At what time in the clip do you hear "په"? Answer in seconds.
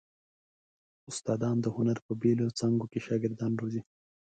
2.05-2.11